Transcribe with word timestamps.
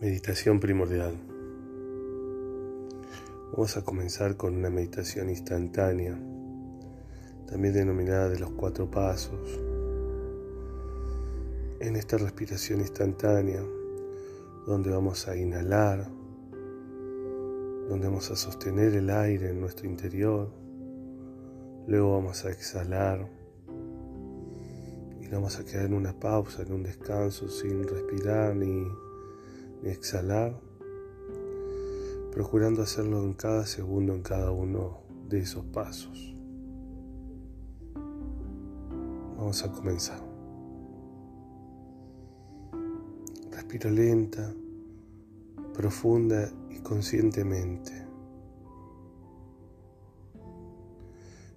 Meditación 0.00 0.60
primordial. 0.60 1.12
Vamos 3.52 3.76
a 3.76 3.84
comenzar 3.84 4.34
con 4.34 4.56
una 4.56 4.70
meditación 4.70 5.28
instantánea, 5.28 6.18
también 7.46 7.74
denominada 7.74 8.30
de 8.30 8.38
los 8.38 8.50
cuatro 8.52 8.90
pasos. 8.90 9.60
En 11.80 11.96
esta 11.96 12.16
respiración 12.16 12.80
instantánea, 12.80 13.62
donde 14.66 14.88
vamos 14.88 15.28
a 15.28 15.36
inhalar, 15.36 16.08
donde 17.90 18.06
vamos 18.06 18.30
a 18.30 18.36
sostener 18.36 18.94
el 18.94 19.10
aire 19.10 19.50
en 19.50 19.60
nuestro 19.60 19.86
interior, 19.86 20.50
luego 21.86 22.14
vamos 22.14 22.42
a 22.46 22.50
exhalar 22.50 23.28
y 25.20 25.28
vamos 25.28 25.58
a 25.58 25.64
quedar 25.66 25.84
en 25.84 25.92
una 25.92 26.18
pausa, 26.18 26.62
en 26.62 26.72
un 26.72 26.84
descanso, 26.84 27.50
sin 27.50 27.86
respirar 27.86 28.56
ni 28.56 29.09
exhalar, 29.82 30.60
procurando 32.32 32.82
hacerlo 32.82 33.22
en 33.22 33.34
cada 33.34 33.66
segundo, 33.66 34.14
en 34.14 34.22
cada 34.22 34.50
uno 34.50 35.00
de 35.28 35.40
esos 35.40 35.64
pasos. 35.66 36.34
Vamos 39.36 39.62
a 39.64 39.72
comenzar. 39.72 40.20
Respiro 43.50 43.90
lenta, 43.90 44.52
profunda 45.72 46.52
y 46.68 46.80
conscientemente. 46.80 48.06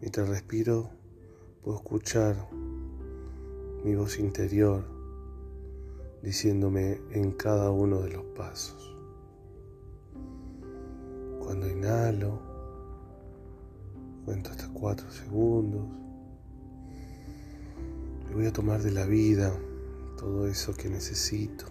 Mientras 0.00 0.28
respiro, 0.28 0.90
puedo 1.62 1.78
escuchar 1.78 2.48
mi 3.84 3.94
voz 3.94 4.18
interior 4.18 4.97
diciéndome 6.22 7.00
en 7.12 7.32
cada 7.32 7.70
uno 7.70 8.00
de 8.00 8.10
los 8.10 8.24
pasos. 8.36 8.96
Cuando 11.38 11.68
inhalo, 11.68 12.40
cuento 14.24 14.50
hasta 14.50 14.68
cuatro 14.68 15.10
segundos. 15.10 15.86
Y 18.30 18.34
voy 18.34 18.46
a 18.46 18.52
tomar 18.52 18.82
de 18.82 18.90
la 18.90 19.06
vida 19.06 19.54
todo 20.18 20.46
eso 20.48 20.74
que 20.74 20.90
necesito, 20.90 21.64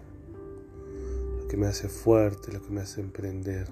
lo 1.40 1.48
que 1.48 1.58
me 1.58 1.68
hace 1.68 1.90
fuerte, 1.90 2.52
lo 2.52 2.64
que 2.64 2.72
me 2.72 2.82
hace 2.82 3.02
emprender. 3.02 3.68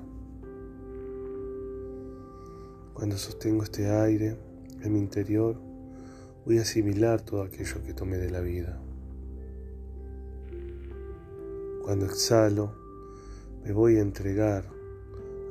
Cuando 2.93 3.17
sostengo 3.17 3.63
este 3.63 3.89
aire 3.89 4.37
en 4.81 4.93
mi 4.93 4.99
interior, 4.99 5.59
voy 6.45 6.59
a 6.59 6.61
asimilar 6.61 7.21
todo 7.21 7.41
aquello 7.41 7.81
que 7.83 7.93
tomé 7.93 8.17
de 8.17 8.29
la 8.29 8.41
vida. 8.41 8.79
Cuando 11.85 12.07
exhalo, 12.07 12.71
me 13.63 13.71
voy 13.71 13.97
a 13.97 14.01
entregar 14.01 14.65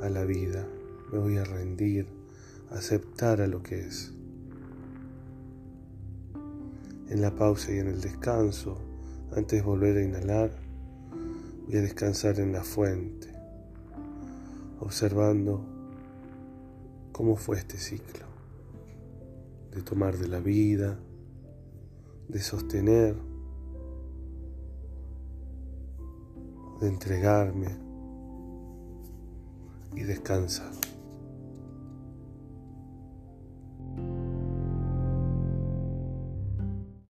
a 0.02 0.08
la 0.08 0.24
vida, 0.24 0.66
me 1.12 1.20
voy 1.20 1.36
a 1.36 1.44
rendir, 1.44 2.08
a 2.72 2.78
aceptar 2.78 3.40
a 3.40 3.46
lo 3.46 3.62
que 3.62 3.86
es. 3.86 4.12
En 7.08 7.20
la 7.20 7.36
pausa 7.36 7.72
y 7.72 7.78
en 7.78 7.86
el 7.86 8.00
descanso, 8.00 8.80
antes 9.30 9.60
de 9.60 9.64
volver 9.64 9.96
a 9.96 10.02
inhalar, 10.02 10.50
voy 11.66 11.76
a 11.76 11.82
descansar 11.82 12.40
en 12.40 12.50
la 12.50 12.64
fuente, 12.64 13.32
observando 14.80 15.64
cómo 17.12 17.36
fue 17.36 17.58
este 17.58 17.78
ciclo 17.78 18.26
de 19.70 19.82
tomar 19.82 20.18
de 20.18 20.26
la 20.26 20.40
vida, 20.40 20.98
de 22.26 22.40
sostener 22.40 23.33
de 26.80 26.88
entregarme 26.88 27.68
y 29.94 30.02
descansar. 30.02 30.72